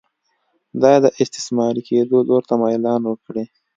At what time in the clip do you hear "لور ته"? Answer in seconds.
2.27-2.53